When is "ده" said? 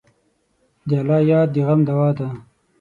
2.17-2.27